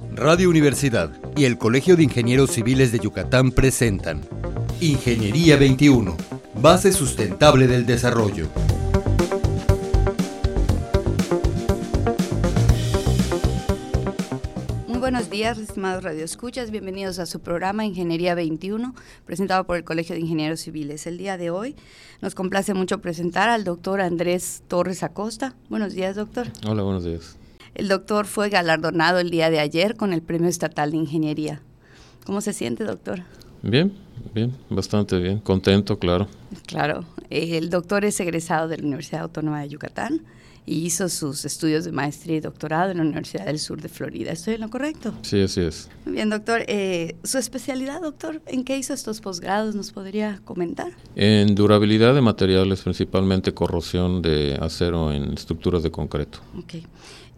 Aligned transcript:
Radio 0.00 0.50
Universidad 0.50 1.12
y 1.36 1.44
el 1.44 1.56
Colegio 1.56 1.94
de 1.96 2.02
Ingenieros 2.02 2.50
Civiles 2.50 2.90
de 2.90 2.98
Yucatán 2.98 3.52
presentan 3.52 4.22
Ingeniería 4.80 5.56
21, 5.56 6.16
base 6.60 6.92
sustentable 6.92 7.68
del 7.68 7.86
desarrollo. 7.86 8.48
Muy 14.88 14.98
buenos 14.98 15.30
días, 15.30 15.58
estimados 15.58 16.02
radioescuchas. 16.02 16.72
Bienvenidos 16.72 17.20
a 17.20 17.26
su 17.26 17.38
programa 17.38 17.84
Ingeniería 17.84 18.34
21, 18.34 18.96
presentado 19.24 19.62
por 19.62 19.76
el 19.76 19.84
Colegio 19.84 20.16
de 20.16 20.22
Ingenieros 20.22 20.58
Civiles. 20.58 21.06
El 21.06 21.18
día 21.18 21.36
de 21.36 21.50
hoy 21.50 21.76
nos 22.20 22.34
complace 22.34 22.74
mucho 22.74 23.00
presentar 23.00 23.48
al 23.48 23.62
doctor 23.62 24.00
Andrés 24.00 24.64
Torres 24.66 25.04
Acosta. 25.04 25.54
Buenos 25.68 25.94
días, 25.94 26.16
doctor. 26.16 26.48
Hola, 26.66 26.82
buenos 26.82 27.04
días. 27.04 27.36
El 27.74 27.88
doctor 27.88 28.26
fue 28.26 28.50
galardonado 28.50 29.18
el 29.18 29.30
día 29.30 29.50
de 29.50 29.58
ayer 29.58 29.96
con 29.96 30.12
el 30.12 30.22
Premio 30.22 30.48
Estatal 30.48 30.92
de 30.92 30.96
Ingeniería. 30.96 31.60
¿Cómo 32.24 32.40
se 32.40 32.52
siente, 32.52 32.84
doctor? 32.84 33.22
Bien, 33.62 33.92
bien, 34.32 34.54
bastante 34.70 35.18
bien. 35.18 35.40
Contento, 35.40 35.98
claro. 35.98 36.28
Claro. 36.66 37.04
El 37.30 37.70
doctor 37.70 38.04
es 38.04 38.20
egresado 38.20 38.68
de 38.68 38.78
la 38.78 38.84
Universidad 38.84 39.22
Autónoma 39.22 39.60
de 39.62 39.70
Yucatán 39.70 40.22
y 40.66 40.86
hizo 40.86 41.08
sus 41.08 41.44
estudios 41.44 41.84
de 41.84 41.92
maestría 41.92 42.36
y 42.36 42.40
doctorado 42.40 42.92
en 42.92 42.98
la 42.98 43.02
Universidad 43.02 43.46
del 43.46 43.58
Sur 43.58 43.82
de 43.82 43.88
Florida. 43.88 44.30
¿Estoy 44.30 44.54
en 44.54 44.60
lo 44.60 44.70
correcto? 44.70 45.12
Sí, 45.22 45.42
así 45.42 45.60
es. 45.60 45.90
Muy 46.06 46.14
bien, 46.14 46.30
doctor. 46.30 46.64
Eh, 46.68 47.16
¿Su 47.24 47.38
especialidad, 47.38 48.00
doctor? 48.00 48.40
¿En 48.46 48.64
qué 48.64 48.78
hizo 48.78 48.94
estos 48.94 49.20
posgrados? 49.20 49.74
¿Nos 49.74 49.90
podría 49.90 50.40
comentar? 50.44 50.92
En 51.16 51.54
durabilidad 51.54 52.14
de 52.14 52.20
materiales, 52.20 52.82
principalmente 52.82 53.52
corrosión 53.52 54.22
de 54.22 54.56
acero 54.60 55.12
en 55.12 55.32
estructuras 55.32 55.82
de 55.82 55.90
concreto. 55.90 56.38
Ok 56.56 56.84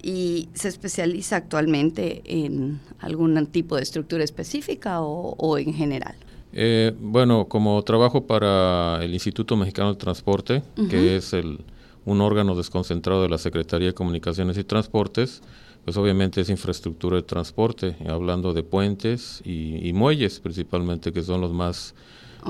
y 0.06 0.48
se 0.54 0.68
especializa 0.68 1.34
actualmente 1.34 2.22
en 2.26 2.78
algún 3.00 3.44
tipo 3.46 3.74
de 3.74 3.82
estructura 3.82 4.22
específica 4.22 5.00
o, 5.00 5.58
en 5.58 5.74
general? 5.74 6.14
Eh, 6.52 6.94
bueno, 7.00 7.46
como 7.48 7.82
trabajo 7.82 8.24
para 8.24 9.00
el 9.02 9.12
Instituto 9.12 9.56
Mexicano 9.56 9.94
de 9.94 9.98
Transporte, 9.98 10.62
que 10.88 11.16
es 11.16 11.32
el, 11.32 11.58
un 12.04 12.20
órgano 12.20 12.54
desconcentrado 12.54 13.22
de 13.22 13.28
la 13.28 13.38
Secretaría 13.38 13.88
de 13.88 13.94
Comunicaciones 13.94 14.56
y 14.58 14.62
Transportes, 14.62 15.42
pues 15.84 15.96
obviamente 15.96 16.40
es 16.40 16.50
infraestructura 16.50 17.16
de 17.16 17.24
transporte, 17.24 17.96
hablando 18.08 18.52
de 18.52 18.62
puentes 18.62 19.42
y, 19.44 19.92
muelles 19.92 20.38
principalmente, 20.38 21.12
que 21.12 21.24
son 21.24 21.40
los 21.40 21.52
más 21.52 21.96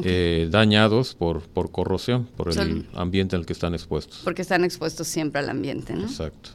eh, 0.03 0.47
dañados 0.51 1.15
por, 1.15 1.41
por 1.41 1.71
corrosión, 1.71 2.27
por 2.37 2.53
el 2.53 2.87
ambiente 2.93 3.35
al 3.35 3.47
que 3.47 3.55
están 3.55 3.73
expuestos. 3.73 4.21
Porque 4.25 4.43
están 4.43 4.63
expuestos 4.63 5.07
siempre 5.07 5.41
al 5.41 5.49
ambiente, 5.49 5.95
¿no? 5.95 6.03
Exacto 6.03 6.51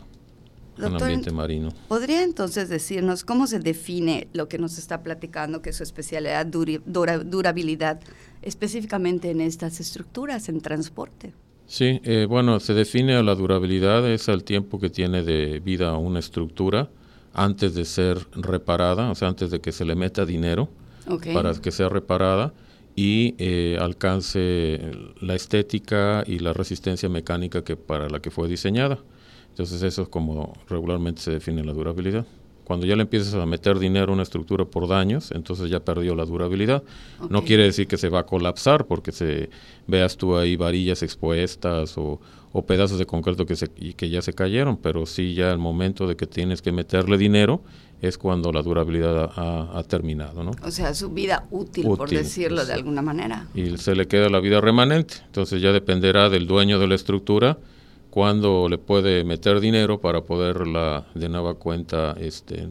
ambiente 0.77 1.31
marino. 1.31 1.69
¿Podría 1.87 2.23
entonces 2.23 2.69
decirnos 2.69 3.23
cómo 3.23 3.47
se 3.47 3.59
define 3.59 4.27
lo 4.33 4.47
que 4.47 4.57
nos 4.57 4.77
está 4.77 5.03
platicando, 5.03 5.61
que 5.61 5.71
es 5.71 5.77
su 5.77 5.83
especialidad, 5.83 6.45
durabilidad, 6.45 7.99
específicamente 8.41 9.31
en 9.31 9.41
estas 9.41 9.79
estructuras, 9.79 10.49
en 10.49 10.61
transporte? 10.61 11.33
Sí, 11.67 12.01
eh, 12.03 12.25
bueno, 12.27 12.59
se 12.59 12.73
define 12.73 13.21
la 13.23 13.35
durabilidad, 13.35 14.09
es 14.09 14.27
el 14.27 14.43
tiempo 14.43 14.79
que 14.79 14.89
tiene 14.89 15.23
de 15.23 15.59
vida 15.59 15.95
una 15.95 16.19
estructura 16.19 16.89
antes 17.33 17.73
de 17.75 17.85
ser 17.85 18.17
reparada, 18.33 19.09
o 19.09 19.15
sea, 19.15 19.29
antes 19.29 19.51
de 19.51 19.61
que 19.61 19.71
se 19.71 19.85
le 19.85 19.95
meta 19.95 20.25
dinero 20.25 20.69
para 21.33 21.53
que 21.53 21.71
sea 21.71 21.89
reparada 21.89 22.53
y 22.95 23.35
eh, 23.37 23.77
alcance 23.79 24.91
la 25.19 25.35
estética 25.35 26.23
y 26.25 26.39
la 26.39 26.53
resistencia 26.53 27.09
mecánica 27.09 27.63
que 27.63 27.77
para 27.77 28.09
la 28.09 28.19
que 28.21 28.31
fue 28.31 28.47
diseñada. 28.47 28.99
Entonces 29.49 29.81
eso 29.83 30.03
es 30.03 30.09
como 30.09 30.53
regularmente 30.69 31.21
se 31.21 31.31
define 31.31 31.63
la 31.63 31.73
durabilidad. 31.73 32.25
Cuando 32.63 32.85
ya 32.85 32.95
le 32.95 33.03
empiezas 33.03 33.33
a 33.33 33.45
meter 33.45 33.79
dinero 33.79 34.11
a 34.11 34.13
una 34.13 34.23
estructura 34.23 34.65
por 34.65 34.87
daños, 34.87 35.31
entonces 35.31 35.69
ya 35.69 35.79
perdió 35.79 36.15
la 36.15 36.25
durabilidad. 36.25 36.83
No 37.29 37.43
quiere 37.43 37.63
decir 37.63 37.87
que 37.87 37.97
se 37.97 38.09
va 38.09 38.19
a 38.19 38.25
colapsar 38.25 38.85
porque 38.85 39.11
se 39.11 39.49
veas 39.87 40.17
tú 40.17 40.37
ahí 40.37 40.55
varillas 40.55 41.03
expuestas 41.03 41.97
o, 41.97 42.19
pedazos 42.67 42.99
de 42.99 43.05
concreto 43.05 43.45
que, 43.45 43.55
se, 43.55 43.69
que 43.69 44.09
ya 44.09 44.21
se 44.21 44.33
cayeron, 44.33 44.77
pero 44.77 45.05
sí 45.05 45.33
ya 45.33 45.51
el 45.51 45.57
momento 45.57 46.07
de 46.07 46.15
que 46.15 46.27
tienes 46.27 46.61
que 46.61 46.71
meterle 46.71 47.17
dinero 47.17 47.61
es 48.01 48.17
cuando 48.17 48.51
la 48.51 48.61
durabilidad 48.61 49.31
ha, 49.35 49.83
terminado. 49.83 50.43
¿no? 50.43 50.51
O 50.63 50.71
sea, 50.71 50.93
su 50.93 51.09
vida 51.09 51.47
útil, 51.51 51.85
útil 51.85 51.97
por 51.97 52.09
decirlo 52.09 52.65
de 52.65 52.73
alguna 52.73 53.01
manera. 53.01 53.47
Y 53.53 53.77
se 53.77 53.95
le 53.95 54.07
queda 54.07 54.27
la 54.29 54.39
vida 54.39 54.59
remanente. 54.59 55.15
Entonces 55.27 55.61
ya 55.61 55.71
dependerá 55.71 56.29
del 56.29 56.47
dueño 56.47 56.79
de 56.79 56.87
la 56.87 56.95
estructura 56.95 57.59
cuándo 58.11 58.67
le 58.69 58.77
puede 58.77 59.23
meter 59.23 59.59
dinero 59.59 59.99
para 59.99 60.21
poderla 60.21 61.07
de 61.15 61.29
nueva 61.29 61.55
cuenta 61.55 62.15
este, 62.19 62.67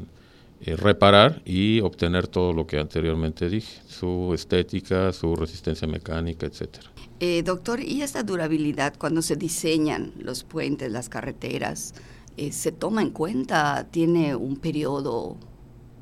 eh, 0.60 0.76
reparar 0.76 1.42
y 1.44 1.80
obtener 1.80 2.28
todo 2.28 2.52
lo 2.52 2.66
que 2.66 2.78
anteriormente 2.78 3.48
dije, 3.48 3.80
su 3.88 4.32
estética, 4.34 5.12
su 5.12 5.34
resistencia 5.34 5.88
mecánica, 5.88 6.46
etcétera. 6.46 6.90
Eh, 7.18 7.42
doctor, 7.42 7.80
¿y 7.80 8.02
esta 8.02 8.22
durabilidad 8.22 8.94
cuando 8.98 9.22
se 9.22 9.36
diseñan 9.36 10.12
los 10.18 10.44
puentes, 10.44 10.92
las 10.92 11.08
carreteras, 11.08 11.94
eh, 12.36 12.52
se 12.52 12.70
toma 12.70 13.02
en 13.02 13.10
cuenta? 13.10 13.88
¿Tiene 13.90 14.36
un 14.36 14.56
periodo 14.56 15.36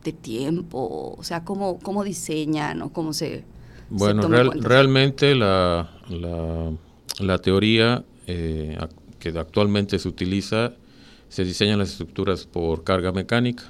de 0.03 0.12
tiempo? 0.12 1.15
O 1.16 1.22
sea, 1.22 1.44
¿cómo, 1.44 1.78
cómo 1.78 2.04
diseñan 2.04 2.82
o 2.82 2.93
cómo 2.93 3.12
se... 3.12 3.44
Bueno, 3.91 4.28
realmente 4.28 5.34
la, 5.34 5.91
la, 6.09 6.72
la 7.21 7.38
teoría 7.38 8.04
eh, 8.27 8.77
que 9.19 9.31
actualmente 9.31 9.99
se 9.99 10.09
utiliza, 10.09 10.73
se 11.29 11.45
diseñan 11.45 11.79
las 11.79 11.91
estructuras 11.91 12.47
por 12.47 12.84
carga 12.84 13.12
mecánica 13.12 13.65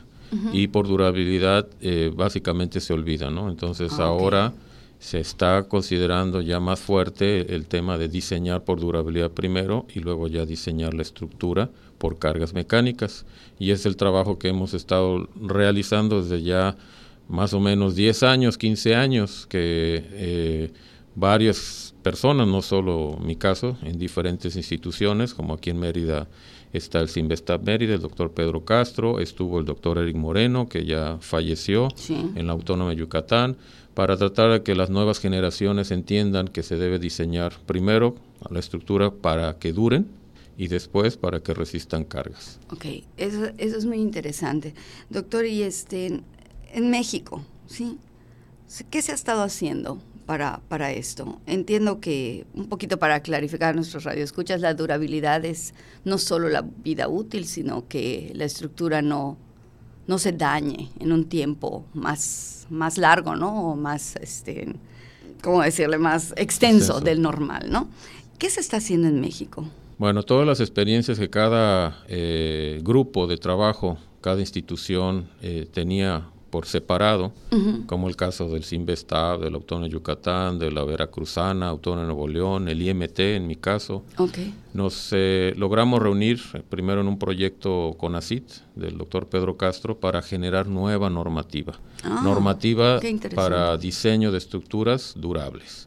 y 0.52 0.68
por 0.68 0.86
durabilidad 0.86 1.66
eh, 1.80 2.12
básicamente 2.14 2.80
se 2.80 2.92
olvida, 2.92 3.30
¿no? 3.30 3.48
Entonces 3.48 3.92
ah, 3.98 4.04
ahora 4.04 4.52
se 4.98 5.20
está 5.20 5.64
considerando 5.68 6.40
ya 6.40 6.60
más 6.60 6.80
fuerte 6.80 7.54
el 7.54 7.66
tema 7.66 7.98
de 7.98 8.08
diseñar 8.08 8.64
por 8.64 8.80
durabilidad 8.80 9.30
primero 9.30 9.86
y 9.94 10.00
luego 10.00 10.28
ya 10.28 10.44
diseñar 10.44 10.92
la 10.92 11.02
estructura 11.02 11.70
por 11.98 12.18
cargas 12.18 12.52
mecánicas. 12.52 13.24
Y 13.58 13.70
es 13.70 13.86
el 13.86 13.96
trabajo 13.96 14.38
que 14.38 14.48
hemos 14.48 14.74
estado 14.74 15.28
realizando 15.40 16.22
desde 16.22 16.42
ya 16.42 16.76
más 17.28 17.54
o 17.54 17.60
menos 17.60 17.94
10 17.94 18.22
años, 18.24 18.58
15 18.58 18.94
años, 18.96 19.46
que 19.48 20.04
eh, 20.12 20.72
varias 21.14 21.94
personas, 22.08 22.48
no 22.48 22.62
solo 22.62 23.18
mi 23.20 23.36
caso, 23.36 23.76
en 23.82 23.98
diferentes 23.98 24.56
instituciones, 24.56 25.34
como 25.34 25.52
aquí 25.52 25.68
en 25.68 25.78
Mérida 25.78 26.26
está 26.72 27.00
el 27.00 27.10
Sinvestab 27.10 27.62
Mérida, 27.62 27.92
el 27.92 28.00
doctor 28.00 28.30
Pedro 28.30 28.64
Castro, 28.64 29.20
estuvo 29.20 29.58
el 29.58 29.66
doctor 29.66 29.98
Eric 29.98 30.16
Moreno, 30.16 30.70
que 30.70 30.86
ya 30.86 31.18
falleció 31.20 31.88
en 32.08 32.46
la 32.46 32.54
Autónoma 32.54 32.92
de 32.92 32.96
Yucatán, 32.96 33.58
para 33.92 34.16
tratar 34.16 34.50
de 34.52 34.62
que 34.62 34.74
las 34.74 34.88
nuevas 34.88 35.18
generaciones 35.18 35.90
entiendan 35.90 36.48
que 36.48 36.62
se 36.62 36.76
debe 36.76 36.98
diseñar 36.98 37.52
primero 37.66 38.16
la 38.48 38.58
estructura 38.58 39.10
para 39.10 39.58
que 39.58 39.74
duren 39.74 40.06
y 40.56 40.68
después 40.68 41.18
para 41.18 41.40
que 41.40 41.52
resistan 41.52 42.04
cargas. 42.04 42.58
Ok, 42.70 42.86
eso, 43.18 43.50
eso 43.58 43.76
es 43.76 43.84
muy 43.84 43.98
interesante. 43.98 44.72
Doctor, 45.10 45.44
y 45.44 45.62
este, 45.62 46.22
en 46.72 46.90
México, 46.90 47.42
¿sí? 47.66 47.98
¿Qué 48.88 49.02
se 49.02 49.12
ha 49.12 49.14
estado 49.14 49.42
haciendo 49.42 49.98
para, 50.28 50.60
para 50.68 50.92
esto. 50.92 51.40
Entiendo 51.46 52.00
que, 52.00 52.44
un 52.52 52.68
poquito 52.68 52.98
para 52.98 53.20
clarificar 53.20 53.70
a 53.70 53.72
nuestros 53.72 54.04
radioescuchas, 54.04 54.60
la 54.60 54.74
durabilidad 54.74 55.42
es 55.46 55.72
no 56.04 56.18
solo 56.18 56.50
la 56.50 56.60
vida 56.60 57.08
útil, 57.08 57.46
sino 57.46 57.88
que 57.88 58.30
la 58.34 58.44
estructura 58.44 59.00
no, 59.00 59.38
no 60.06 60.18
se 60.18 60.32
dañe 60.32 60.90
en 61.00 61.12
un 61.12 61.24
tiempo 61.30 61.86
más, 61.94 62.66
más 62.68 62.98
largo, 62.98 63.36
¿no? 63.36 63.70
O 63.70 63.74
más, 63.74 64.16
este, 64.16 64.74
¿cómo 65.42 65.62
decirle? 65.62 65.96
Más 65.96 66.34
extenso 66.36 67.00
del 67.00 67.22
normal, 67.22 67.68
¿no? 67.70 67.88
¿Qué 68.38 68.50
se 68.50 68.60
está 68.60 68.76
haciendo 68.76 69.08
en 69.08 69.22
México? 69.22 69.64
Bueno, 69.96 70.24
todas 70.24 70.46
las 70.46 70.60
experiencias 70.60 71.18
que 71.18 71.30
cada 71.30 72.04
eh, 72.06 72.80
grupo 72.82 73.28
de 73.28 73.38
trabajo, 73.38 73.96
cada 74.20 74.40
institución 74.40 75.30
eh, 75.40 75.66
tenía 75.72 76.28
por 76.50 76.66
separado, 76.66 77.32
como 77.86 78.08
el 78.08 78.16
caso 78.16 78.48
del 78.48 78.64
Sinvestab, 78.64 79.40
del 79.40 79.54
Autónomo 79.54 79.86
de 79.86 79.92
Yucatán, 79.92 80.58
de 80.58 80.70
la 80.70 80.84
Veracruzana, 80.84 81.68
Autónomo 81.68 82.02
de 82.02 82.06
Nuevo 82.06 82.28
León, 82.28 82.68
el 82.68 82.80
IMT 82.80 83.18
en 83.20 83.46
mi 83.46 83.56
caso. 83.56 84.04
Nos 84.72 85.10
eh, 85.12 85.54
logramos 85.56 86.00
reunir 86.00 86.40
eh, 86.54 86.62
primero 86.68 87.00
en 87.00 87.08
un 87.08 87.18
proyecto 87.18 87.96
con 87.98 88.14
ACIT 88.14 88.48
del 88.74 88.96
doctor 88.96 89.28
Pedro 89.28 89.56
Castro 89.56 89.98
para 89.98 90.22
generar 90.22 90.68
nueva 90.68 91.10
normativa. 91.10 91.78
Ah, 92.02 92.20
normativa 92.22 93.00
para 93.34 93.76
diseño 93.76 94.32
de 94.32 94.38
estructuras 94.38 95.14
durables. 95.16 95.86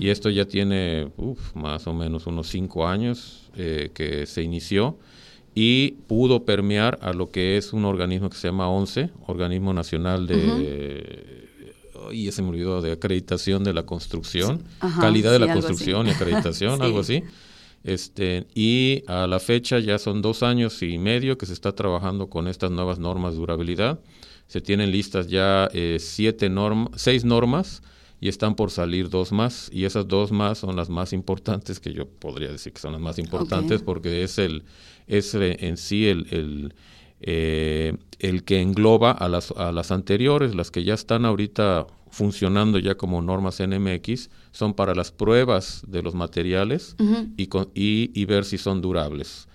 Y 0.00 0.08
esto 0.08 0.30
ya 0.30 0.46
tiene 0.46 1.12
más 1.54 1.86
o 1.86 1.94
menos 1.94 2.26
unos 2.26 2.48
cinco 2.48 2.88
años 2.88 3.48
eh, 3.56 3.90
que 3.94 4.26
se 4.26 4.42
inició 4.42 4.98
y 5.54 5.92
pudo 6.06 6.44
permear 6.44 6.98
a 7.02 7.12
lo 7.12 7.30
que 7.30 7.56
es 7.56 7.72
un 7.72 7.84
organismo 7.84 8.30
que 8.30 8.36
se 8.36 8.48
llama 8.48 8.68
ONCE, 8.68 9.10
Organismo 9.26 9.72
Nacional 9.72 10.26
de... 10.26 11.48
Y 12.12 12.26
ese 12.26 12.42
me 12.42 12.48
olvidó, 12.48 12.80
de 12.80 12.92
acreditación 12.92 13.62
de 13.62 13.72
la 13.72 13.84
construcción, 13.84 14.64
calidad 15.00 15.30
de 15.32 15.38
la 15.38 15.52
construcción 15.52 16.08
y 16.08 16.10
acreditación, 16.10 16.82
algo 16.82 17.00
así. 17.00 17.22
Este, 17.84 18.46
y 18.54 19.04
a 19.06 19.26
la 19.26 19.38
fecha 19.38 19.78
ya 19.78 19.98
son 19.98 20.20
dos 20.20 20.42
años 20.42 20.82
y 20.82 20.98
medio 20.98 21.38
que 21.38 21.46
se 21.46 21.52
está 21.52 21.72
trabajando 21.74 22.28
con 22.28 22.48
estas 22.48 22.70
nuevas 22.70 22.98
normas 22.98 23.34
de 23.34 23.38
durabilidad. 23.38 24.00
Se 24.48 24.60
tienen 24.60 24.90
listas 24.90 25.28
ya 25.28 25.68
eh, 25.72 25.98
siete 26.00 26.48
normas, 26.48 26.88
seis 26.96 27.24
normas 27.24 27.82
y 28.20 28.28
están 28.28 28.54
por 28.54 28.70
salir 28.70 29.08
dos 29.08 29.32
más 29.32 29.70
y 29.72 29.84
esas 29.84 30.06
dos 30.06 30.30
más 30.30 30.58
son 30.58 30.76
las 30.76 30.90
más 30.90 31.12
importantes 31.12 31.80
que 31.80 31.92
yo 31.92 32.06
podría 32.06 32.52
decir 32.52 32.72
que 32.72 32.80
son 32.80 32.92
las 32.92 33.00
más 33.00 33.18
importantes 33.18 33.82
porque 33.82 34.22
es 34.22 34.38
el 34.38 34.64
es 35.10 35.34
en 35.34 35.76
sí 35.76 36.06
el, 36.06 36.26
el, 36.30 36.74
eh, 37.20 37.96
el 38.18 38.44
que 38.44 38.60
engloba 38.60 39.10
a 39.10 39.28
las, 39.28 39.50
a 39.52 39.72
las 39.72 39.90
anteriores, 39.90 40.54
las 40.54 40.70
que 40.70 40.84
ya 40.84 40.94
están 40.94 41.24
ahorita 41.24 41.86
funcionando 42.10 42.78
ya 42.78 42.94
como 42.94 43.20
normas 43.20 43.60
NMX, 43.60 44.30
son 44.52 44.74
para 44.74 44.94
las 44.94 45.10
pruebas 45.10 45.82
de 45.86 46.02
los 46.02 46.14
materiales 46.14 46.96
y, 47.36 47.48
y, 47.74 48.10
y, 48.14 48.24
ver 48.24 48.44
si 48.44 48.58
son 48.58 48.80
durables. 48.80 49.48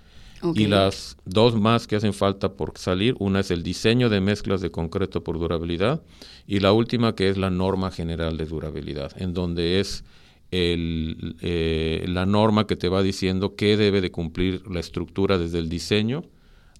Y 0.53 0.67
las 0.67 1.17
dos 1.25 1.55
más 1.55 1.87
que 1.87 1.95
hacen 1.95 2.13
falta 2.13 2.53
por 2.53 2.77
salir, 2.77 3.15
una 3.19 3.39
es 3.39 3.51
el 3.51 3.63
diseño 3.63 4.09
de 4.09 4.21
mezclas 4.21 4.61
de 4.61 4.69
concreto 4.69 5.23
por 5.23 5.39
durabilidad 5.39 6.03
y 6.45 6.59
la 6.59 6.71
última 6.71 7.15
que 7.15 7.29
es 7.29 7.37
la 7.37 7.49
norma 7.49 7.89
general 7.89 8.37
de 8.37 8.45
durabilidad, 8.45 9.11
en 9.15 9.33
donde 9.33 9.79
es 9.79 10.03
el, 10.51 11.35
eh, 11.41 12.05
la 12.07 12.25
norma 12.25 12.67
que 12.67 12.75
te 12.75 12.89
va 12.89 13.01
diciendo 13.01 13.55
qué 13.55 13.77
debe 13.77 14.01
de 14.01 14.11
cumplir 14.11 14.61
la 14.69 14.79
estructura 14.79 15.37
desde 15.37 15.59
el 15.59 15.69
diseño 15.69 16.23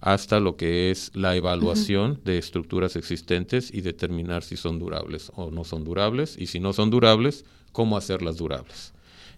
hasta 0.00 0.40
lo 0.40 0.56
que 0.56 0.90
es 0.90 1.10
la 1.14 1.36
evaluación 1.36 2.20
de 2.24 2.38
estructuras 2.38 2.96
existentes 2.96 3.72
y 3.72 3.80
determinar 3.80 4.42
si 4.42 4.56
son 4.56 4.78
durables 4.78 5.32
o 5.34 5.50
no 5.50 5.64
son 5.64 5.84
durables. 5.84 6.36
Y 6.38 6.46
si 6.46 6.60
no 6.60 6.72
son 6.72 6.90
durables, 6.90 7.44
cómo 7.72 7.96
hacerlas 7.96 8.36
durables. 8.36 8.92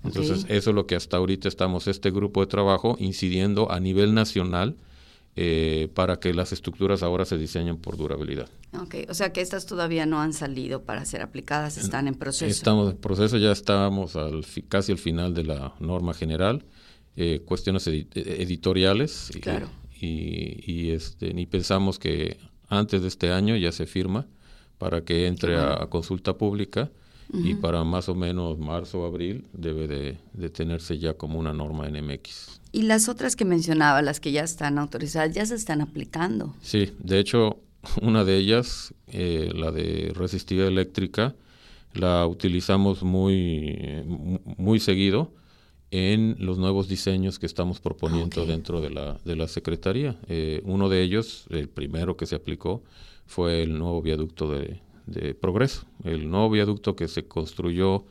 Entonces, 0.05 0.47
eso 0.49 0.71
es 0.71 0.75
lo 0.75 0.87
que 0.87 0.95
hasta 0.95 1.17
ahorita 1.17 1.49
estamos, 1.49 1.89
este 1.89 2.11
grupo 2.11 2.41
de 2.41 2.47
trabajo, 2.47 2.97
incidiendo 2.99 3.71
a 3.71 3.81
nivel 3.81 4.15
nacional 4.15 4.77
eh, 5.37 5.89
para 5.95 6.19
que 6.19 6.35
las 6.35 6.53
estructuras 6.53 7.03
ahora 7.03 7.25
se 7.25 7.39
diseñen 7.39 7.77
por 7.77 7.97
durabilidad. 7.97 8.49
Ok, 8.77 8.97
o 9.09 9.15
sea 9.15 9.33
que 9.33 9.41
estas 9.41 9.67
todavía 9.67 10.05
no 10.07 10.21
han 10.21 10.33
salido 10.33 10.83
para 10.83 11.05
ser 11.05 11.23
aplicadas, 11.23 11.79
están 11.79 12.09
en 12.09 12.15
proceso. 12.15 12.51
Estamos 12.51 12.91
en 12.91 12.97
proceso, 12.97 13.37
ya 13.39 13.53
estamos 13.53 14.17
al, 14.17 14.45
casi 14.69 14.93
al 14.93 14.99
final 14.99 15.35
de 15.35 15.45
la 15.45 15.75
norma 15.79 16.13
general, 16.13 16.65
eh, 17.17 17.43
cuestiones 17.45 17.87
editoriales. 17.87 19.31
Claro. 19.41 19.69
Y, 20.01 20.63
y, 20.67 20.91
este, 20.91 21.35
ni 21.35 21.47
pensamos 21.47 21.99
que 21.99 22.37
antes 22.69 23.03
de 23.03 23.09
este 23.09 23.33
año 23.33 23.57
ya 23.57 23.73
se 23.73 23.87
firma 23.87 24.27
para 24.79 25.03
que 25.05 25.27
entre 25.27 25.57
a 25.57 25.87
consulta 25.89 26.37
pública 26.37 26.91
y 27.33 27.55
para 27.55 27.85
más 27.85 28.09
o 28.09 28.15
menos 28.15 28.59
marzo 28.59 29.03
o 29.03 29.07
abril 29.07 29.45
debe 29.53 29.87
de, 29.87 30.49
tenerse 30.51 30.99
ya 30.99 31.15
como 31.15 31.39
una 31.39 31.53
norma 31.53 31.89
NMX. 31.89 32.61
Y 32.73 32.83
las 32.83 33.09
otras 33.09 33.37
que 33.37 33.45
mencionaba, 33.45 34.03
las 34.03 34.21
que 34.21 34.33
ya 34.33 34.43
están 34.43 34.79
autorizadas, 34.79 35.35
ya 35.35 35.45
se 35.45 35.55
están 35.55 35.81
aplicando. 35.81 36.55
Sí, 36.63 36.93
de 36.99 37.19
hecho, 37.19 37.59
una 38.03 38.25
de 38.25 38.37
ellas, 38.37 38.95
eh, 39.09 39.51
la 39.55 39.71
de 39.71 40.13
resistividad 40.15 40.69
eléctrica, 40.69 41.35
la 41.95 42.27
utilizamos 42.27 43.03
muy, 43.03 44.05
muy 44.57 44.79
seguido 44.79 45.33
en 45.91 46.37
los 46.39 46.59
nuevos 46.59 46.89
diseños 46.89 47.39
que 47.39 47.47
estamos 47.47 47.81
proponiendo 47.81 48.45
dentro 48.45 48.81
de 48.81 48.91
la, 48.91 49.19
de 49.25 49.37
la 49.37 49.49
Secretaría. 49.49 50.19
Eh, 50.29 50.61
uno 50.65 50.89
de 50.89 51.03
ellos, 51.03 51.47
el 51.51 51.69
primero 51.69 52.17
que 52.17 52.27
se 52.27 52.35
aplicó, 52.35 52.83
fue 53.27 53.63
el 53.63 53.79
nuevo 53.79 54.03
viaducto 54.03 54.51
de, 54.51 54.81
de 55.09 55.35
Progreso, 55.35 55.87
el 56.05 56.31
nuevo 56.31 56.51
viaducto 56.51 56.95
que 56.95 57.09
se 57.09 57.27
construyó 57.27 58.05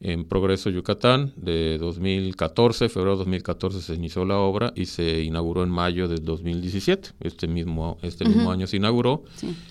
en 0.00 0.24
Progreso, 0.24 0.68
Yucatán, 0.68 1.32
de 1.36 1.78
2014, 1.78 2.88
febrero 2.90 3.12
de 3.12 3.18
2014 3.18 3.80
se 3.80 3.94
inició 3.94 4.26
la 4.26 4.38
obra 4.38 4.72
y 4.76 4.86
se 4.86 5.22
inauguró 5.22 5.62
en 5.62 5.70
mayo 5.70 6.06
del 6.06 6.22
2017. 6.22 7.10
Este 7.20 7.46
mismo, 7.46 7.96
este 8.02 8.26
mismo 8.26 8.50
año 8.50 8.66
se 8.66 8.76
inauguró. 8.76 9.24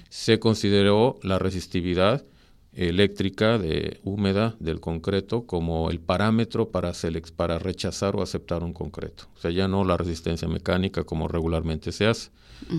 Se 0.10 0.40
consideró 0.40 1.20
la 1.22 1.38
resistividad 1.38 2.26
eléctrica 2.76 3.58
de 3.58 4.00
húmeda 4.04 4.56
del 4.60 4.80
concreto 4.80 5.46
como 5.46 5.90
el 5.90 6.00
parámetro 6.00 6.70
para, 6.70 6.92
para 7.36 7.58
rechazar 7.58 8.16
o 8.16 8.22
aceptar 8.22 8.64
un 8.64 8.74
concreto. 8.74 9.26
O 9.36 9.40
sea, 9.40 9.52
ya 9.52 9.68
no 9.68 9.84
la 9.84 9.98
resistencia 9.98 10.48
mecánica 10.48 11.04
como 11.04 11.28
regularmente 11.28 11.92
se 11.92 12.08
hace 12.08 12.30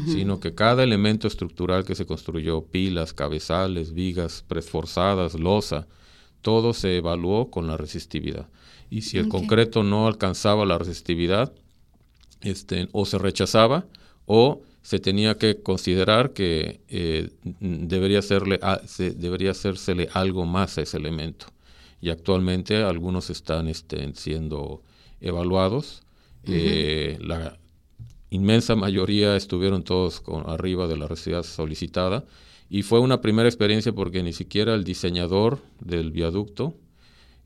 sino 0.07 0.41
que 0.41 0.55
cada 0.55 0.83
elemento 0.83 1.29
estructural 1.29 1.85
que 1.85 1.95
se 1.95 2.07
construyó, 2.07 2.63
pilas, 2.63 3.13
cabezales, 3.13 3.93
vigas 3.93 4.45
preforzadas, 4.47 5.35
losa, 5.35 5.87
todo 6.43 6.73
se 6.73 6.97
evaluó 6.97 7.51
con 7.51 7.67
la 7.67 7.77
resistividad. 7.77 8.49
Y 8.91 9.03
si 9.03 9.19
el 9.19 9.29
concreto 9.29 9.83
no 9.83 10.07
alcanzaba 10.07 10.65
la 10.65 10.79
resistividad, 10.79 11.53
este, 12.41 12.89
o 12.93 13.05
se 13.05 13.19
rechazaba, 13.19 13.87
o 14.27 14.63
se 14.87 15.01
tenía 15.01 15.37
que 15.37 15.63
considerar 15.63 16.33
que 16.33 16.81
eh, 16.89 17.31
debería, 17.43 18.23
se, 18.23 19.11
debería 19.11 19.51
hacérsele 19.51 20.09
algo 20.13 20.47
más 20.47 20.79
a 20.79 20.83
ese 20.83 20.97
elemento. 20.97 21.47
Y 22.01 22.11
actualmente 22.11 22.85
algunos 22.85 23.29
están 23.29 23.67
este, 23.67 24.15
siendo 24.15 24.85
evaluados. 25.21 26.05
Eh, 26.47 27.19
la, 27.21 27.59
inmensa 28.31 28.77
mayoría 28.77 29.35
estuvieron 29.35 29.83
todos 29.83 30.21
con, 30.21 30.49
arriba 30.49 30.87
de 30.87 30.97
la 30.97 31.09
residencia 31.09 31.53
solicitada 31.53 32.25
y 32.71 32.85
fue 32.85 33.01
una 33.01 33.21
primera 33.21 33.49
experiencia 33.49 33.93
porque 33.93 34.23
ni 34.23 34.33
siquiera 34.33 34.73
el 34.75 34.85
diseñador 34.85 35.59
del 35.81 36.13
viaducto, 36.13 36.77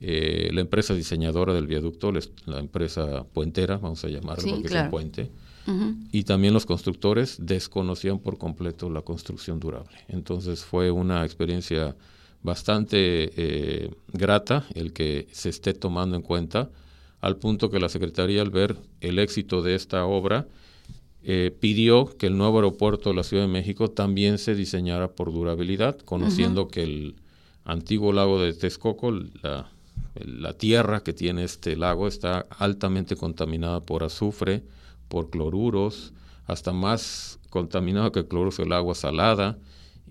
eh, 0.02 0.50
la 0.52 0.60
empresa 0.60 0.92
diseñadora 0.92 1.54
del 1.54 1.66
viaducto, 1.66 2.12
la 2.12 2.58
empresa 2.58 3.24
puentera, 3.32 3.78
vamos 3.78 4.04
a 4.04 4.08
llamarlo 4.08 4.46
porque 4.46 4.68
es 4.68 4.74
un 4.74 4.90
puente, 4.90 5.30
y 6.10 6.24
también 6.24 6.52
los 6.52 6.66
constructores 6.66 7.36
desconocían 7.40 8.18
por 8.18 8.38
completo 8.38 8.90
la 8.90 9.02
construcción 9.02 9.60
durable. 9.60 9.98
Entonces 10.08 10.64
fue 10.64 10.90
una 10.90 11.24
experiencia 11.24 11.94
bastante 12.42 12.96
eh, 13.36 13.90
grata 14.12 14.66
el 14.74 14.92
que 14.92 15.28
se 15.32 15.50
esté 15.50 15.74
tomando 15.74 16.16
en 16.16 16.22
cuenta, 16.22 16.70
al 17.20 17.36
punto 17.36 17.70
que 17.70 17.78
la 17.78 17.88
Secretaría 17.88 18.42
al 18.42 18.50
ver 18.50 18.76
el 19.00 19.18
éxito 19.18 19.62
de 19.62 19.74
esta 19.74 20.06
obra, 20.06 20.46
eh, 21.22 21.54
pidió 21.60 22.06
que 22.16 22.28
el 22.28 22.38
nuevo 22.38 22.56
aeropuerto 22.56 23.10
de 23.10 23.16
la 23.16 23.24
Ciudad 23.24 23.42
de 23.42 23.52
México 23.52 23.90
también 23.90 24.38
se 24.38 24.54
diseñara 24.54 25.08
por 25.08 25.32
durabilidad, 25.32 25.98
conociendo 25.98 26.68
que 26.68 26.82
el 26.82 27.14
antiguo 27.64 28.14
lago 28.14 28.40
de 28.40 28.54
Texcoco, 28.54 29.12
la, 29.42 29.70
la, 30.14 30.52
tierra 30.54 31.02
que 31.02 31.12
tiene 31.12 31.44
este 31.44 31.76
lago, 31.76 32.08
está 32.08 32.46
altamente 32.58 33.16
contaminada 33.16 33.80
por 33.80 34.02
azufre, 34.02 34.62
por 35.10 35.28
cloruros, 35.28 36.14
hasta 36.46 36.72
más 36.72 37.40
contaminado 37.50 38.12
que 38.12 38.20
el 38.20 38.28
cloruro 38.28 38.62
el 38.62 38.72
agua 38.72 38.94
salada. 38.94 39.58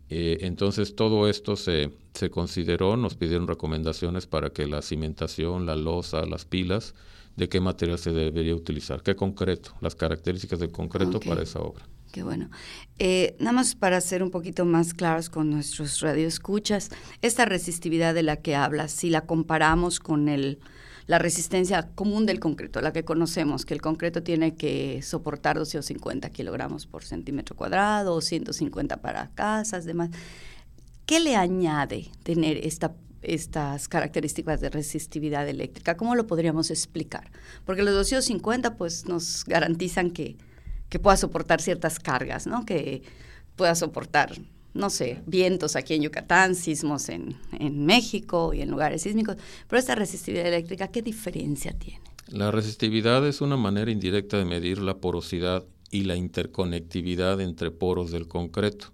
Eh, 0.10 0.40
entonces 0.42 0.96
todo 0.96 1.30
esto 1.30 1.56
se, 1.56 1.92
se 2.13 2.30
consideró, 2.30 2.97
nos 2.97 3.16
pidieron 3.16 3.47
recomendaciones 3.47 4.28
para 4.28 4.50
que 4.50 4.68
la 4.68 4.81
cimentación, 4.81 5.66
la 5.66 5.76
losa, 5.76 6.26
las 6.26 6.45
pilas, 6.45 6.94
de 7.38 7.47
qué 7.47 7.62
material 7.62 7.97
se 7.97 8.12
debería 8.12 8.54
utilizar, 8.54 9.02
qué 9.02 9.16
concreto, 9.16 9.73
las 9.80 9.95
características 9.95 10.59
del 10.59 10.71
concreto 10.71 11.19
para 11.21 11.42
esa 11.42 11.59
obra. 11.59 11.85
Qué 12.12 12.23
bueno. 12.23 12.50
Eh, 12.97 13.38
nada 13.40 13.54
más 13.54 13.76
para 13.76 14.02
ser 14.02 14.21
un 14.21 14.31
poquito 14.31 14.66
más 14.66 14.94
claros 14.94 15.30
con 15.30 15.50
nuestros 15.50 16.02
radioescuchas, 16.02 16.90
esta 17.21 17.45
resistividad 17.45 18.14
de 18.14 18.23
la 18.23 18.38
que 18.38 18.56
hablas, 18.56 18.92
si 18.92 19.09
la 19.09 19.21
comparamos 19.21 20.00
con 20.00 20.28
el, 20.28 20.59
la 21.09 21.18
resistencia 21.18 21.89
común 21.95 22.28
del 22.28 22.39
concreto, 22.39 22.81
la 22.81 22.94
que 22.94 23.04
conocemos, 23.04 23.66
que 23.66 23.73
el 23.73 23.81
concreto 23.81 24.21
tiene 24.21 24.54
que 24.54 25.01
soportar 25.01 25.57
250 25.57 26.30
kilogramos 26.30 26.85
por 26.85 27.04
centímetro 27.04 27.56
cuadrado, 27.56 28.13
o 28.13 28.21
150 28.21 28.97
para 28.97 29.31
casas, 29.33 29.85
demás. 29.85 30.11
¿Qué 31.07 31.19
le 31.19 31.35
añade 31.35 32.11
tener 32.21 32.57
esta 32.63 32.94
estas 33.23 33.87
características 33.87 34.61
de 34.61 34.69
resistividad 34.69 35.49
eléctrica? 35.49 35.97
¿Cómo 35.97 36.13
lo 36.13 36.28
podríamos 36.28 36.69
explicar? 36.69 37.31
Porque 37.66 37.81
los 37.81 37.95
250 37.95 38.75
pues 38.75 39.07
nos 39.07 39.45
garantizan 39.45 40.11
que, 40.11 40.37
que 40.89 40.99
pueda 40.99 41.18
soportar 41.18 41.59
ciertas 41.59 41.97
cargas, 41.97 42.45
¿no? 42.45 42.68
Que 42.68 43.01
pueda 43.56 43.73
soportar, 43.73 44.37
no 44.73 44.90
sé, 44.90 45.21
vientos 45.26 45.76
aquí 45.76 45.95
en 45.95 46.04
Yucatán, 46.04 46.56
sismos 46.56 47.09
en, 47.09 47.35
en 47.59 47.85
México 47.85 48.54
y 48.54 48.61
en 48.61 48.69
lugares 48.69 49.02
sísmicos. 49.02 49.38
Pero 49.68 49.80
esta 49.80 49.95
resistividad 49.95 50.47
eléctrica, 50.47 50.90
¿qué 50.90 51.02
diferencia 51.02 51.73
tiene? 51.73 52.02
La 52.28 52.52
resistividad 52.52 53.26
es 53.28 53.42
una 53.42 53.57
manera 53.57 53.90
indirecta 53.90 54.38
de 54.38 54.45
medir 54.45 54.80
la 54.80 54.97
porosidad 54.97 55.66
y 55.92 56.04
la 56.04 56.16
interconectividad 56.16 57.42
entre 57.42 57.71
poros 57.71 58.11
del 58.11 58.28
concreto. 58.28 58.92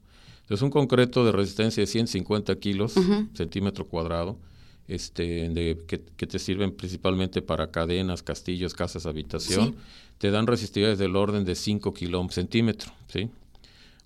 Es 0.50 0.62
un 0.62 0.70
concreto 0.70 1.26
de 1.26 1.32
resistencia 1.32 1.82
de 1.82 1.88
150 1.88 2.56
kilos, 2.60 2.94
centímetro 3.34 3.86
cuadrado, 3.86 4.38
este, 4.88 5.50
de, 5.50 5.84
que, 5.88 5.98
te 5.98 6.38
sirven 6.38 6.72
principalmente 6.72 7.42
para 7.42 7.72
cadenas, 7.72 8.22
castillos, 8.22 8.74
casas, 8.74 9.06
habitación. 9.06 9.76
Te 10.20 10.32
dan 10.32 10.46
resistividades 10.48 11.00
del 11.00 11.16
orden 11.16 11.44
de 11.44 11.56
5 11.56 11.94
centímetros, 12.30 12.94
¿sí? 13.08 13.30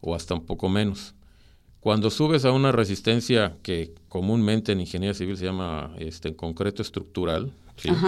O 0.01 0.15
hasta 0.15 0.33
un 0.33 0.45
poco 0.45 0.69
menos. 0.69 1.13
Cuando 1.79 2.09
subes 2.09 2.43
a 2.43 2.51
una 2.51 2.74
resistencia 2.74 3.55
que 3.63 3.93
comúnmente 4.09 4.74
en 4.74 4.81
ingeniería 4.81 5.13
civil 5.13 5.38
se 5.38 5.45
llama 5.45 5.93
este, 5.98 6.36
concreto 6.36 6.81
estructural, 6.81 7.53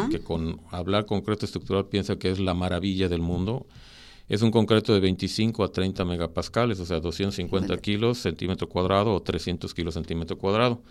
que 0.09 0.19
con 0.19 0.59
hablar 0.71 1.05
concreto 1.05 1.45
estructural 1.45 1.85
piensa 1.85 2.17
que 2.17 2.29
es 2.29 2.39
la 2.39 2.53
maravilla 2.53 3.07
del 3.07 3.21
mundo, 3.21 3.65
es 4.27 4.41
un 4.41 4.51
concreto 4.51 4.93
de 4.93 4.99
25 4.99 5.63
a 5.63 5.71
30 5.71 6.03
megapascales, 6.03 6.81
o 6.81 6.85
sea, 6.85 6.99
250 6.99 7.77
kilos 7.77 8.17
centímetro 8.17 8.67
cuadrado 8.67 9.13
o 9.13 9.21
300 9.21 9.73
kilos 9.73 9.93
centímetro 9.93 10.37
cuadrado. 10.37 10.81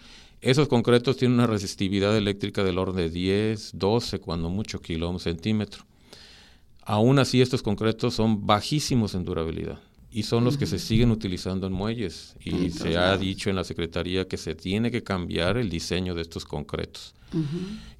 Esos 0.40 0.68
concretos 0.68 1.18
tienen 1.18 1.34
una 1.34 1.46
resistividad 1.46 2.16
eléctrica 2.16 2.64
del 2.64 2.78
orden 2.78 2.96
de 2.96 3.10
10, 3.10 3.72
12, 3.74 4.20
cuando 4.20 4.48
mucho 4.48 4.80
kilo 4.80 5.18
centímetro. 5.18 5.84
Aún 6.82 7.18
así, 7.18 7.42
estos 7.42 7.62
concretos 7.62 8.14
son 8.14 8.46
bajísimos 8.46 9.14
en 9.14 9.24
durabilidad 9.26 9.80
y 10.12 10.24
son 10.24 10.44
los 10.44 10.56
que 10.56 10.66
se 10.66 10.78
siguen 10.78 11.10
utilizando 11.10 11.66
en 11.66 11.72
muelles. 11.72 12.34
Y 12.44 12.70
se 12.70 12.96
ha 12.96 13.16
dicho 13.16 13.48
en 13.48 13.56
la 13.56 13.64
Secretaría 13.64 14.26
que 14.26 14.36
se 14.36 14.54
tiene 14.54 14.90
que 14.90 15.02
cambiar 15.02 15.56
el 15.56 15.70
diseño 15.70 16.14
de 16.14 16.22
estos 16.22 16.44
concretos. 16.44 17.14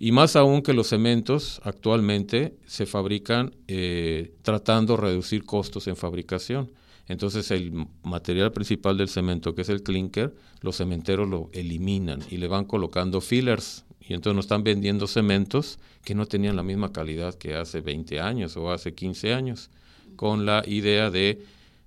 Y 0.01 0.11
más 0.11 0.35
aún 0.35 0.63
que 0.63 0.73
los 0.73 0.89
cementos 0.89 1.61
actualmente 1.63 2.57
se 2.67 2.85
fabrican 2.85 3.55
eh, 3.69 4.33
tratando 4.43 4.97
de 4.97 5.03
reducir 5.03 5.45
costos 5.45 5.87
en 5.87 5.95
fabricación. 5.95 6.73
Entonces 7.07 7.51
el 7.53 7.87
material 8.03 8.51
principal 8.51 8.97
del 8.97 9.09
cemento, 9.09 9.55
que 9.55 9.63
es 9.63 9.69
el 9.69 9.83
clinker, 9.83 10.35
los 10.63 10.77
cementeros 10.77 11.29
lo 11.29 11.49
eliminan 11.53 12.21
y 12.29 12.39
le 12.39 12.49
van 12.49 12.65
colocando 12.65 13.21
fillers. 13.21 13.85
Y 14.01 14.15
entonces 14.15 14.35
nos 14.35 14.47
están 14.47 14.65
vendiendo 14.65 15.07
cementos 15.07 15.79
que 16.05 16.17
no 16.17 16.27
tenían 16.27 16.57
la 16.57 16.65
misma 16.65 16.93
calidad 16.93 17.35
que 17.35 17.55
hace 17.55 17.81
20 17.81 18.21
años 18.21 18.57
o 18.57 18.73
hace 18.73 18.95
15 18.95 19.33
años, 19.33 19.71
con 20.17 20.45
la 20.45 20.65
idea 20.67 21.11
de 21.11 21.41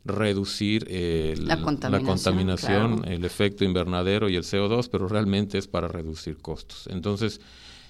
reducir 0.05 0.85
eh, 0.89 1.35
la, 1.37 1.61
contaminación, 1.61 3.05
el 3.05 3.23
efecto 3.23 3.63
invernadero 3.63 4.29
y 4.29 4.35
el 4.35 4.43
CO2, 4.43 4.89
pero 4.91 5.07
realmente 5.07 5.57
es 5.57 5.67
para 5.67 5.87
reducir 5.87 6.37
costos. 6.37 6.87
Entonces, 6.87 7.39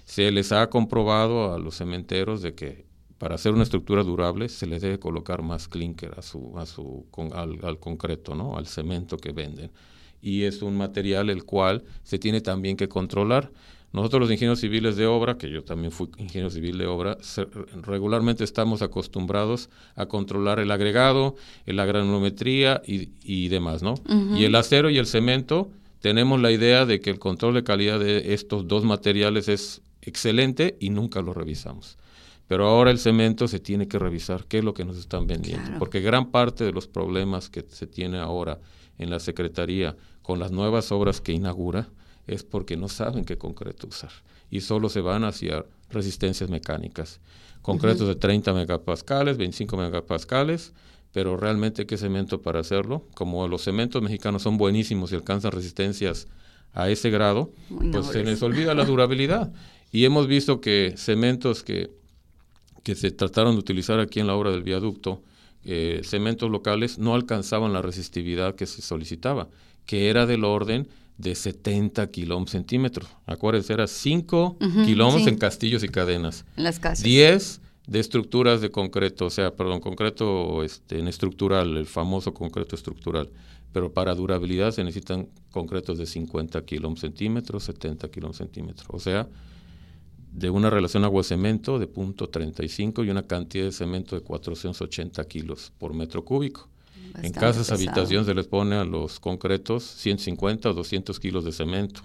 se 0.06 0.32
les 0.32 0.52
ha 0.52 0.70
comprobado 0.70 1.54
a 1.54 1.60
los 1.60 1.76
cementeros 1.76 2.42
de 2.42 2.54
que 2.54 2.86
para 3.18 3.36
hacer 3.36 3.54
una 3.54 3.64
estructura 3.64 4.04
durable 4.04 4.50
se 4.50 4.68
les 4.68 4.82
debe 4.82 5.00
colocar 5.00 5.42
más 5.42 5.68
clinker 5.68 6.14
a 6.18 6.22
su, 6.22 6.58
a 6.58 6.66
su, 6.66 7.06
al, 7.34 7.60
al, 7.64 7.80
concreto, 7.80 8.36
¿no? 8.36 8.58
al 8.58 8.68
cemento 8.68 9.18
que 9.18 9.32
venden. 9.32 9.72
Y 10.22 10.44
es 10.44 10.62
un 10.62 10.78
material 10.78 11.30
el 11.30 11.46
cual 11.46 11.84
se 12.04 12.20
tiene 12.20 12.42
también 12.42 12.78
que 12.78 12.88
controlar. 12.90 13.52
Nosotros 13.94 14.22
los 14.22 14.32
ingenieros 14.32 14.60
civiles 14.60 14.96
de 14.96 15.06
obra, 15.06 15.38
que 15.38 15.52
yo 15.52 15.64
también 15.64 15.92
fui 15.92 16.10
ingeniero 16.18 16.50
civil 16.50 16.80
de 16.80 16.88
obra, 16.88 17.16
regularmente 17.84 18.44
estamos 18.44 18.82
acostumbrados 18.82 19.70
a 19.96 20.08
controlar 20.08 20.60
el 20.60 20.72
agregado, 20.72 21.36
la 21.68 21.86
granulometría 21.86 22.82
y, 22.88 23.10
y 23.24 23.50
demás, 23.50 23.84
¿no? 23.84 23.94
Y 24.36 24.46
el 24.46 24.56
acero 24.56 24.90
y 24.90 24.98
el 24.98 25.06
cemento, 25.06 25.70
tenemos 26.00 26.42
la 26.42 26.52
idea 26.52 26.88
de 26.88 27.02
que 27.02 27.12
el 27.12 27.20
control 27.20 27.54
de 27.54 27.64
calidad 27.64 28.00
de 28.00 28.34
estos 28.34 28.68
dos 28.68 28.84
materiales 28.84 29.48
es 29.48 29.82
excelente 30.02 30.76
y 30.80 30.90
nunca 30.90 31.22
lo 31.22 31.34
revisamos. 31.34 31.98
Pero 32.48 32.68
ahora 32.68 32.90
el 32.90 32.98
cemento 32.98 33.48
se 33.48 33.60
tiene 33.60 33.88
que 33.88 34.00
revisar 34.00 34.46
qué 34.46 34.58
es 34.58 34.64
lo 34.64 34.74
que 34.74 34.86
nos 34.86 34.98
están 34.98 35.28
vendiendo, 35.28 35.78
porque 35.78 36.02
gran 36.02 36.32
parte 36.32 36.64
de 36.64 36.72
los 36.72 36.88
problemas 36.88 37.50
que 37.50 37.64
se 37.70 37.86
tiene 37.88 38.18
ahora 38.18 38.60
en 38.98 39.12
la 39.12 39.20
Secretaría 39.20 39.96
con 40.24 40.40
las 40.40 40.52
nuevas 40.52 40.92
obras 40.92 41.22
que 41.22 41.32
inaugura, 41.32 41.90
es 42.28 42.44
porque 42.44 42.78
no 42.78 42.90
saben 42.90 43.26
qué 43.26 43.38
concreto 43.38 43.88
usar 43.88 44.12
y 44.54 44.62
solo 44.62 44.88
se 44.88 45.02
van 45.02 45.24
hacia 45.24 45.66
resistencias 45.90 46.48
mecánicas. 46.48 47.20
Concretos 47.64 48.08
de 48.08 48.16
30 48.16 48.54
megapascales, 48.54 49.38
25 49.38 49.76
megapascales, 49.78 50.74
pero 51.12 51.38
realmente 51.38 51.88
qué 51.88 51.98
cemento 51.98 52.40
para 52.40 52.60
hacerlo. 52.60 53.08
Como 53.16 53.48
los 53.48 53.64
cementos 53.64 54.04
mexicanos 54.04 54.44
son 54.44 54.58
buenísimos 54.58 55.12
y 55.12 55.16
alcanzan 55.16 55.54
resistencias 55.54 56.28
a 56.74 56.88
ese 56.90 57.10
grado, 57.10 57.52
pues 57.92 58.06
se 58.06 58.24
les 58.24 58.44
olvida 58.44 58.76
la 58.76 58.86
durabilidad. 58.86 59.52
Y 59.92 60.06
hemos 60.06 60.28
visto 60.28 60.62
que 60.62 60.94
cementos 60.98 61.64
que, 61.64 61.90
que 62.84 62.94
se 62.94 63.10
trataron 63.10 63.56
de 63.56 63.60
utilizar 63.60 64.00
aquí 64.00 64.20
en 64.20 64.28
la 64.28 64.36
obra 64.36 64.52
del 64.52 64.62
viaducto, 64.62 65.24
eh, 65.66 66.02
cementos 66.04 66.52
locales, 66.52 67.00
no 67.00 67.16
alcanzaban 67.16 67.74
la 67.74 67.82
resistividad 67.82 68.54
que 68.54 68.68
se 68.68 68.84
solicitaba, 68.84 69.48
que 69.88 70.12
era 70.12 70.28
del 70.28 70.44
orden 70.44 70.88
de 71.18 71.36
70 71.36 72.08
kilómetros 72.08 72.52
centímetros. 72.52 73.10
Acuérdense, 73.26 73.74
era 73.74 73.88
5 73.88 74.58
kilómetros 74.86 75.28
en 75.28 75.38
castillos 75.38 75.84
y 75.84 75.90
cadenas. 75.90 76.46
En 76.58 76.64
las 76.64 76.80
casas. 76.80 77.04
10 77.04 77.62
de 77.88 78.00
estructuras 78.00 78.62
de 78.62 78.72
concreto, 78.72 79.26
o 79.26 79.30
sea, 79.30 79.56
perdón, 79.56 79.80
concreto 79.80 80.64
este, 80.64 81.00
en 81.00 81.08
estructural, 81.08 81.78
el 81.78 81.86
famoso 81.86 82.34
concreto 82.34 82.76
estructural. 82.76 83.30
Pero 83.72 83.92
para 83.92 84.16
durabilidad 84.16 84.72
se 84.72 84.84
necesitan 84.84 85.28
concretos 85.52 85.98
de 85.98 86.06
50 86.06 86.64
kilómetros 86.64 87.02
centímetros, 87.02 87.64
70 87.64 88.10
kilómetros 88.10 88.38
centímetros. 88.38 88.88
O 88.90 89.00
sea, 89.00 89.28
de 90.32 90.50
una 90.50 90.70
relación 90.70 91.04
agua-cemento 91.04 91.78
de 91.80 91.88
punto 91.88 92.30
35 92.30 93.04
y 93.04 93.10
una 93.10 93.24
cantidad 93.24 93.66
de 93.66 93.72
cemento 93.72 94.16
de 94.16 94.22
480 94.22 95.24
kilos 95.26 95.72
por 95.78 95.94
metro 95.94 96.24
cúbico 96.24 96.70
en 97.22 97.32
casas, 97.32 97.72
habitaciones 97.72 98.26
se 98.26 98.34
les 98.34 98.48
pone 98.48 98.76
a 98.76 98.84
los 98.84 99.20
concretos 99.20 99.84
150 99.84 100.70
o 100.70 100.74
200 100.74 101.20
kilos 101.20 101.46
de 101.46 101.52
cemento. 101.52 102.02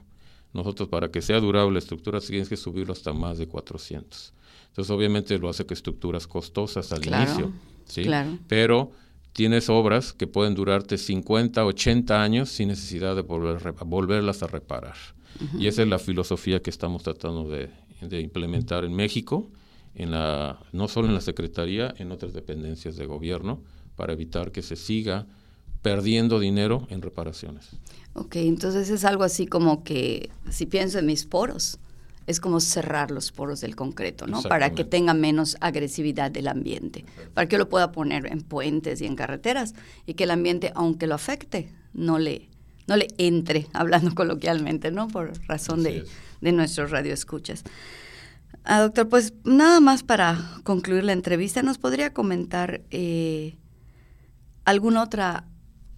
Nosotros 0.53 0.89
para 0.89 1.11
que 1.11 1.23
sea 1.23 1.41
durable 1.41 1.75
la 1.75 1.79
estructura 1.79 2.21
tienes 2.21 2.49
que 2.49 2.57
subirlo 2.57 2.93
hasta 2.93 3.13
más 3.13 3.39
de 3.39 3.47
400. 3.47 4.33
Entonces 4.69 4.91
obviamente 4.91 5.39
lo 5.39 5.49
hace 5.49 5.67
que 5.67 5.75
estructuras 5.75 6.27
costosas 6.27 6.93
al 6.93 7.05
inicio, 7.07 7.53
¿sí? 7.87 8.05
Claro. 8.05 8.39
Pero 8.49 8.93
tienes 9.33 9.69
obras 9.69 10.13
que 10.13 10.27
pueden 10.27 10.55
durarte 10.55 10.99
50, 10.99 11.65
80 11.65 12.23
años 12.23 12.49
sin 12.49 12.69
necesidad 12.69 13.15
de 13.15 13.23
volver, 13.23 13.73
volverlas 13.85 14.43
a 14.43 14.47
reparar. 14.47 14.97
Y 15.57 15.69
esa 15.69 15.83
es 15.83 15.89
la 15.89 15.99
filosofía 15.99 16.61
que 16.61 16.71
estamos 16.71 17.05
tratando 17.05 17.49
de, 17.49 17.71
de, 18.01 18.21
implementar 18.21 18.85
en 18.85 18.93
México, 18.95 19.49
en 19.95 20.11
la, 20.11 20.59
no 20.73 20.89
solo 20.89 21.07
en 21.07 21.15
la 21.15 21.21
Secretaría, 21.21 21.95
en 21.99 22.11
otras 22.11 22.33
dependencias 22.33 22.97
de 22.97 23.07
gobierno, 23.07 23.61
para 23.99 24.13
evitar 24.13 24.53
que 24.53 24.63
se 24.63 24.77
siga 24.77 25.27
perdiendo 25.83 26.39
dinero 26.39 26.87
en 26.89 27.03
reparaciones. 27.03 27.71
Ok, 28.15 28.37
entonces 28.37 28.91
es 28.91 29.05
algo 29.05 29.25
así 29.25 29.47
como 29.49 29.83
que, 29.83 30.31
si 30.51 30.67
pienso 30.67 31.01
en 31.01 31.07
mis 31.07 31.27
poros, 31.27 31.81
es 32.29 32.39
como 32.39 32.61
cerrar 32.61 33.11
los 33.11 33.33
poros 33.33 33.61
del 33.61 33.75
concreto, 33.75 34.29
¿no? 34.29 34.41
Para 34.43 34.71
que 34.71 34.85
tenga 34.85 35.15
menos 35.15 35.57
agresividad 35.61 36.31
del 36.31 36.47
ambiente, 36.47 37.05
para 37.35 37.49
que 37.49 37.59
lo 37.59 37.69
pueda 37.69 37.91
poner 37.91 38.27
en 38.27 38.43
puentes 38.43 39.01
y 39.01 39.07
en 39.07 39.17
carreteras 39.17 39.75
y 40.07 40.15
que 40.15 40.25
el 40.25 40.31
ambiente, 40.31 40.71
aunque 40.77 41.09
lo 41.09 41.17
afecte, 41.17 41.73
no 41.93 42.21
le, 42.21 42.49
no 42.87 42.97
le 42.97 43.09
entre, 43.19 43.67
hablando 43.73 44.15
coloquialmente, 44.15 44.93
¿no? 44.93 45.09
Por 45.09 45.33
razón 45.49 45.83
de, 45.83 46.05
de, 46.41 46.53
nuestros 46.53 46.93
radioescuchas. 46.93 47.65
Ah, 48.63 48.81
doctor, 48.81 49.09
pues 49.09 49.33
nada 49.43 49.81
más 49.81 50.05
para 50.05 50.61
concluir 50.63 51.03
la 51.03 51.15
entrevista, 51.15 51.63
¿nos 51.63 51.79
podría 51.79 52.13
comentar 52.13 52.83
eh, 52.91 53.57
¿Alguna 54.69 55.03
otra 55.03 55.49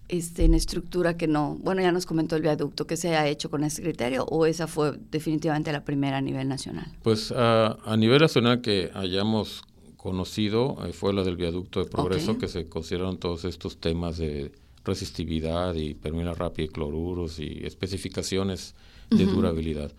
este, 0.07 0.45
en 0.45 0.53
estructura 0.53 1.17
que 1.17 1.27
no, 1.27 1.57
bueno, 1.59 1.81
ya 1.81 1.91
nos 1.91 2.05
comentó 2.05 2.37
el 2.37 2.41
viaducto, 2.41 2.87
que 2.87 2.95
se 2.95 3.09
haya 3.09 3.27
hecho 3.27 3.49
con 3.49 3.65
ese 3.65 3.81
criterio 3.81 4.23
o 4.23 4.45
esa 4.45 4.65
fue 4.65 4.97
definitivamente 5.11 5.73
la 5.73 5.83
primera 5.83 6.19
a 6.19 6.21
nivel 6.21 6.47
nacional? 6.47 6.85
Pues 7.03 7.33
a 7.35 7.97
nivel 7.97 8.21
nacional 8.21 8.61
que 8.61 8.89
hayamos 8.93 9.63
conocido 9.97 10.77
eh, 10.85 10.93
fue 10.93 11.11
la 11.13 11.23
del 11.23 11.35
viaducto 11.35 11.83
de 11.83 11.89
progreso, 11.89 12.37
que 12.37 12.47
se 12.47 12.69
consideraron 12.69 13.17
todos 13.17 13.43
estos 13.43 13.75
temas 13.77 14.17
de 14.17 14.53
resistividad 14.85 15.75
y 15.75 15.93
permeabilidad 15.93 16.37
rápida 16.37 16.67
y 16.67 16.69
cloruros 16.69 17.39
y 17.39 17.65
especificaciones 17.65 18.73
de 19.09 19.25
durabilidad. 19.25 19.91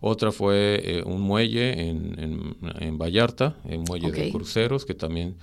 Otra 0.00 0.30
fue 0.30 0.80
eh, 0.84 1.02
un 1.04 1.20
muelle 1.20 1.88
en, 1.90 2.56
en, 2.78 2.96
Vallarta, 2.96 3.56
el 3.64 3.80
muelle 3.80 4.12
de 4.12 4.30
cruceros, 4.30 4.86
que 4.86 4.94
también 4.94 5.34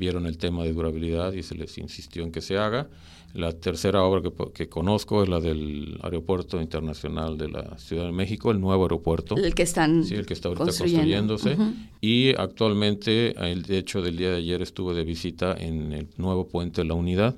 vieron 0.00 0.26
el 0.26 0.38
tema 0.38 0.64
de 0.64 0.72
durabilidad 0.72 1.34
y 1.34 1.42
se 1.42 1.54
les 1.54 1.76
insistió 1.76 2.24
en 2.24 2.32
que 2.32 2.40
se 2.40 2.56
haga. 2.56 2.88
La 3.34 3.52
tercera 3.52 4.02
obra 4.02 4.22
que, 4.52 4.68
conozco 4.68 5.22
es 5.22 5.28
la 5.28 5.38
del 5.38 5.98
Aeropuerto 6.02 6.60
Internacional 6.60 7.38
de 7.38 7.48
la 7.48 7.78
Ciudad 7.78 8.06
de 8.06 8.12
México, 8.12 8.50
el 8.50 8.60
nuevo 8.60 8.82
aeropuerto. 8.82 9.36
El 9.36 9.54
que 9.54 9.62
están 9.62 10.02
Sí, 10.04 10.14
el 10.14 10.26
que 10.26 10.34
está 10.34 10.48
ahorita 10.48 10.64
construyéndose. 10.64 11.56
Y 12.00 12.30
actualmente, 12.36 13.36
el, 13.38 13.62
de 13.62 13.78
hecho, 13.78 14.02
del 14.02 14.16
día 14.16 14.30
de 14.30 14.38
ayer 14.38 14.62
estuve 14.62 14.94
de 14.94 15.04
visita 15.04 15.54
en 15.56 15.92
el 15.92 16.08
nuevo 16.16 16.48
puente 16.48 16.82
La 16.82 16.94
Unidad, 16.94 17.36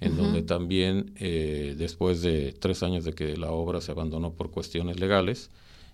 en 0.00 0.16
donde 0.16 0.42
también, 0.42 1.12
eh, 1.18 1.74
después 1.76 2.22
de 2.22 2.52
tres 2.52 2.82
años 2.82 3.04
de 3.04 3.14
que 3.14 3.36
la 3.36 3.50
obra 3.50 3.80
se 3.80 3.90
abandonó 3.90 4.34
por 4.34 4.50
cuestiones 4.50 5.00
legales, 5.00 5.50